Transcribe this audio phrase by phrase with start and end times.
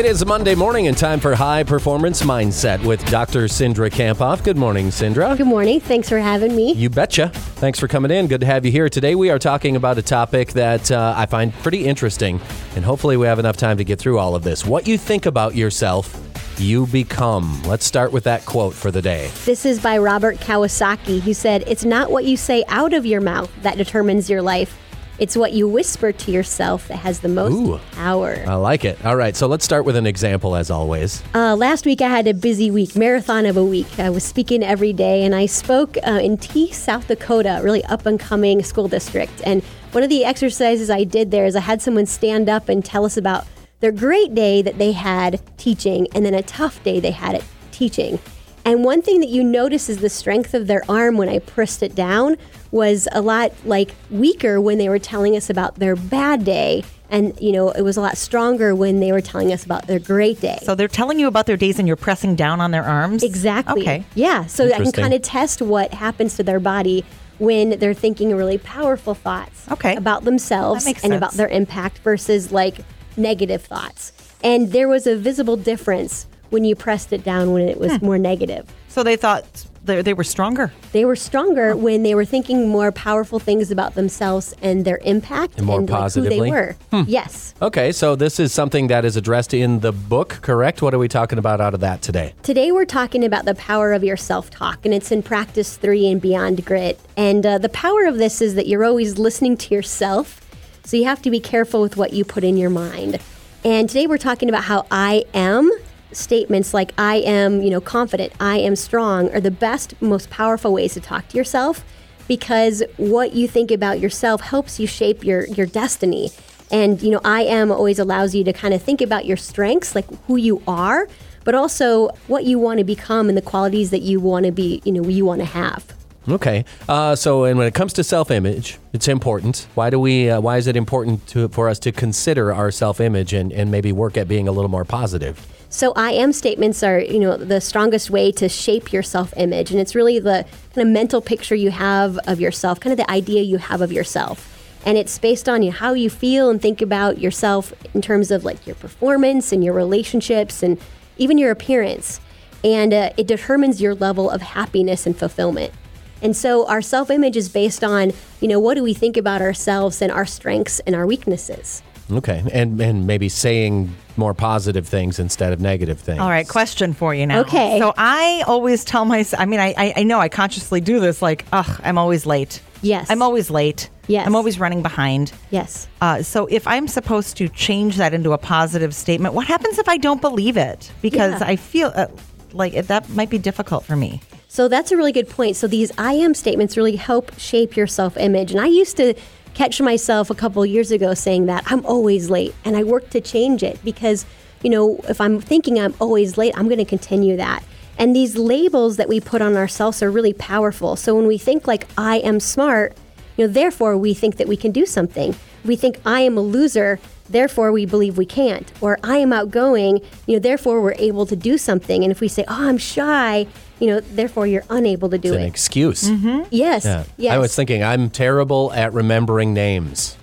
[0.00, 3.44] It is Monday morning and time for High Performance Mindset with Dr.
[3.44, 4.42] Cindra Kamphoff.
[4.42, 5.36] Good morning, Cindra.
[5.36, 5.78] Good morning.
[5.78, 6.72] Thanks for having me.
[6.72, 7.28] You betcha.
[7.28, 8.26] Thanks for coming in.
[8.26, 8.88] Good to have you here.
[8.88, 12.40] Today we are talking about a topic that uh, I find pretty interesting,
[12.76, 14.64] and hopefully we have enough time to get through all of this.
[14.64, 16.18] What you think about yourself,
[16.58, 17.62] you become.
[17.64, 19.30] Let's start with that quote for the day.
[19.44, 23.20] This is by Robert Kiyosaki, who said, It's not what you say out of your
[23.20, 24.78] mouth that determines your life.
[25.20, 27.78] It's what you whisper to yourself that has the most Ooh.
[27.92, 28.42] power.
[28.46, 29.04] I like it.
[29.04, 31.22] All right, so let's start with an example as always.
[31.34, 33.98] Uh, last week I had a busy week, marathon of a week.
[33.98, 38.06] I was speaking every day, and I spoke uh, in Tea, South Dakota, really up
[38.06, 39.42] and coming school district.
[39.44, 39.62] And
[39.92, 43.04] one of the exercises I did there is I had someone stand up and tell
[43.04, 43.46] us about
[43.80, 47.44] their great day that they had teaching, and then a tough day they had at
[47.72, 48.18] teaching.
[48.64, 51.82] And one thing that you notice is the strength of their arm when I pressed
[51.82, 52.36] it down
[52.70, 56.84] was a lot like weaker when they were telling us about their bad day.
[57.12, 59.98] And, you know, it was a lot stronger when they were telling us about their
[59.98, 60.58] great day.
[60.62, 63.24] So they're telling you about their days and you're pressing down on their arms?
[63.24, 63.82] Exactly.
[63.82, 64.04] Okay.
[64.14, 64.46] Yeah.
[64.46, 67.04] So I can kind of test what happens to their body
[67.38, 69.96] when they're thinking really powerful thoughts Okay.
[69.96, 72.76] about themselves That makes and about their impact versus like
[73.16, 74.12] negative thoughts.
[74.44, 77.82] And there was a visible difference when you pressed it down when it Hmm.
[77.84, 78.66] was more negative.
[78.88, 79.44] So they thought
[79.84, 80.72] they, they were stronger.
[80.92, 85.56] They were stronger when they were thinking more powerful things about themselves and their impact
[85.58, 86.76] And more like, who they were.
[87.06, 87.54] Yes.
[87.62, 90.82] Okay, so this is something that is addressed in the book, correct?
[90.82, 92.34] What are we talking about out of that today?
[92.42, 96.20] Today we're talking about the power of your self-talk, and it's in practice three and
[96.20, 97.00] beyond grit.
[97.16, 100.40] And uh, the power of this is that you're always listening to yourself,
[100.84, 103.18] so you have to be careful with what you put in your mind.
[103.64, 105.70] And today we're talking about how I am
[106.12, 110.72] statements like I am, you know, confident, I am strong are the best, most powerful
[110.72, 111.84] ways to talk to yourself
[112.28, 116.30] because what you think about yourself helps you shape your your destiny.
[116.70, 119.94] And you know, I am always allows you to kind of think about your strengths,
[119.94, 121.08] like who you are,
[121.44, 124.80] but also what you want to become and the qualities that you want to be,
[124.84, 125.92] you know, you want to have.
[126.28, 129.66] Okay, uh, so and when it comes to self-image, it's important.
[129.74, 130.30] Why do we?
[130.30, 133.90] Uh, why is it important to, for us to consider our self-image and, and maybe
[133.90, 135.59] work at being a little more positive?
[135.72, 139.78] So I am statements are, you know, the strongest way to shape your self-image and
[139.78, 140.44] it's really the
[140.74, 143.92] kind of mental picture you have of yourself, kind of the idea you have of
[143.92, 144.56] yourself.
[144.84, 148.44] And it's based on you how you feel and think about yourself in terms of
[148.44, 150.76] like your performance and your relationships and
[151.18, 152.20] even your appearance.
[152.64, 155.72] And uh, it determines your level of happiness and fulfillment.
[156.20, 160.02] And so our self-image is based on, you know, what do we think about ourselves
[160.02, 161.82] and our strengths and our weaknesses.
[162.10, 166.20] Okay, and and maybe saying more positive things instead of negative things.
[166.20, 167.40] All right, question for you now.
[167.40, 167.78] Okay.
[167.78, 171.22] So I always tell myself, I mean, I, I, I know I consciously do this,
[171.22, 172.60] like, ugh, I'm always late.
[172.82, 173.10] Yes.
[173.10, 173.88] I'm always late.
[174.08, 174.26] Yes.
[174.26, 175.32] I'm always running behind.
[175.50, 175.88] Yes.
[176.00, 179.88] Uh, so if I'm supposed to change that into a positive statement, what happens if
[179.88, 180.90] I don't believe it?
[181.00, 181.46] Because Yeah.
[181.46, 182.06] I feel uh,
[182.52, 184.20] like that might be difficult for me.
[184.48, 185.56] So that's a really good point.
[185.56, 188.50] So these I am statements really help shape your self image.
[188.50, 189.14] And I used to
[189.54, 192.54] catch myself a couple years ago saying that I'm always late.
[192.64, 194.26] And I worked to change it because,
[194.62, 197.62] you know, if I'm thinking I'm always late, I'm going to continue that.
[197.98, 200.96] And these labels that we put on ourselves are really powerful.
[200.96, 202.96] So when we think like I am smart,
[203.36, 205.34] you know, therefore we think that we can do something.
[205.64, 206.98] We think I am a loser,
[207.28, 208.70] therefore we believe we can't.
[208.80, 212.02] Or I am outgoing, you know, therefore we're able to do something.
[212.02, 213.46] And if we say, "Oh, I'm shy,"
[213.78, 215.32] you know, therefore you're unable to do it.
[215.32, 215.48] It's an it.
[215.48, 216.10] excuse.
[216.10, 216.42] Mm-hmm.
[216.50, 216.84] yes.
[216.84, 217.04] Yeah.
[217.16, 217.32] Yes.
[217.34, 220.16] I was thinking I'm terrible at remembering names.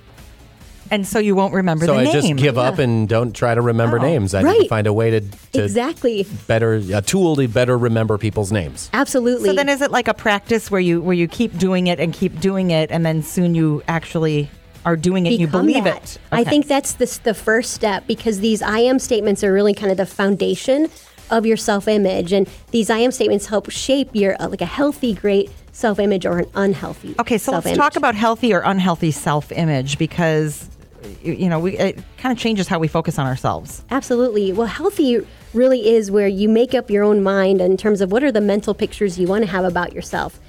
[0.89, 2.13] And so you won't remember So the I name.
[2.13, 4.03] just give up and don't try to remember Oh.
[4.03, 4.33] names.
[4.33, 6.25] I need to find a way to, to exactly.
[6.47, 8.89] better a tool to better remember people's names.
[8.93, 9.49] Absolutely.
[9.49, 12.13] So then, is it like a practice where you where you keep doing it and
[12.13, 14.49] keep doing it, and then soon you actually
[14.87, 16.15] are doing it and you believe that.
[16.15, 16.19] it?
[16.31, 19.91] I think that's the, the first step because these I am statements are really kind
[19.91, 20.89] of the foundation
[21.29, 22.31] of your self image.
[22.31, 26.25] And these I am statements help shape your, uh, like a healthy, great self image
[26.25, 27.15] or an unhealthy.
[27.19, 30.69] Okay, so let's talk about healthy or unhealthy self image because
[31.21, 33.83] you you know we it kind of changes how we focus on ourselves.
[33.91, 34.53] Absolutely.
[34.53, 35.19] Well, healthy
[35.53, 38.41] really is where you make up your own mind in terms of what are the
[38.41, 40.39] mental pictures you want to have about yourself.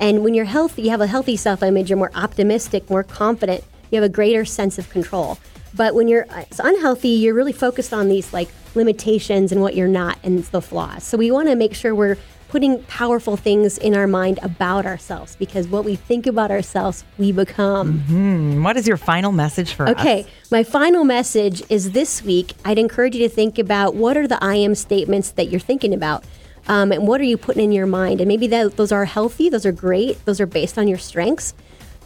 [0.00, 3.64] And when you're healthy, you have a healthy self image, you're more optimistic, more confident,
[3.90, 5.38] you have a greater sense of control.
[5.74, 9.74] But when you're uh, it's unhealthy, you're really focused on these like limitations and what
[9.74, 11.04] you're not and the flaws.
[11.04, 12.16] So we want to make sure we're
[12.48, 17.30] putting powerful things in our mind about ourselves because what we think about ourselves, we
[17.30, 18.00] become.
[18.08, 20.00] Mm, what is your final message for Okay, us?
[20.00, 22.54] Okay, my final message is this week.
[22.64, 25.92] I'd encourage you to think about what are the I am statements that you're thinking
[25.92, 26.24] about.
[26.68, 28.20] Um, and what are you putting in your mind?
[28.20, 31.54] And maybe that, those are healthy, those are great, those are based on your strengths.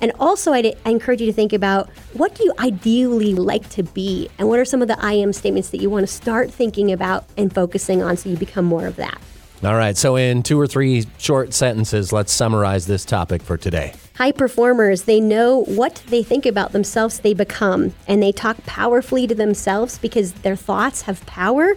[0.02, 3.84] And also, I'd, I encourage you to think about what do you ideally like to
[3.84, 4.28] be?
[4.36, 6.90] And what are some of the I am statements that you want to start thinking
[6.90, 9.18] about and focusing on so you become more of that?
[9.62, 9.96] All right.
[9.96, 13.94] So, in two or three short sentences, let's summarize this topic for today.
[14.16, 19.28] High performers, they know what they think about themselves, they become, and they talk powerfully
[19.28, 21.76] to themselves because their thoughts have power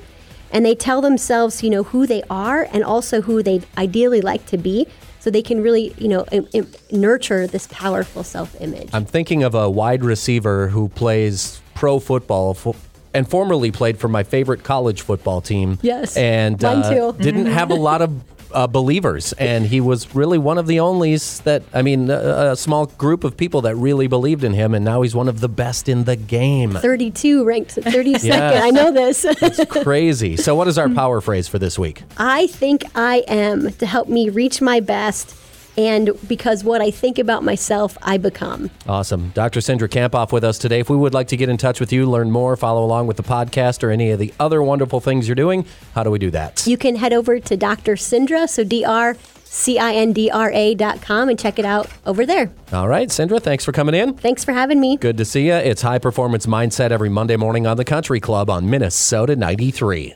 [0.51, 4.47] and they tell themselves, you know, who they are and also who they'd ideally like
[4.47, 4.87] to be
[5.25, 8.89] so they can really, you know, im- im- nurture this powerful self-image.
[8.93, 12.75] I'm thinking of a wide receiver who plays pro football fo-
[13.11, 15.79] and formerly played for my favorite college football team.
[15.81, 17.23] Yes, And uh, too.
[17.23, 18.11] didn't have a lot of
[18.51, 19.33] uh, believers.
[19.33, 23.23] And he was really one of the onlys that, I mean, a, a small group
[23.23, 24.73] of people that really believed in him.
[24.73, 26.71] And now he's one of the best in the game.
[26.71, 28.23] 32 ranked 32nd.
[28.23, 28.63] Yes.
[28.63, 29.25] I know this.
[29.45, 30.37] It's crazy.
[30.37, 32.03] So, what is our power phrase for this week?
[32.17, 35.35] I think I am to help me reach my best
[35.77, 38.69] and because what I think about myself, I become.
[38.87, 39.29] Awesome.
[39.29, 39.59] Dr.
[39.59, 40.79] Cindra Kamphoff with us today.
[40.79, 43.17] If we would like to get in touch with you, learn more, follow along with
[43.17, 46.31] the podcast, or any of the other wonderful things you're doing, how do we do
[46.31, 46.65] that?
[46.67, 47.95] You can head over to Dr.
[47.95, 51.65] Cindra, so D R C I N D R A dot com, and check it
[51.65, 52.51] out over there.
[52.73, 54.15] All right, Cindra, thanks for coming in.
[54.15, 54.97] Thanks for having me.
[54.97, 55.53] Good to see you.
[55.53, 60.15] It's High Performance Mindset every Monday morning on the Country Club on Minnesota 93.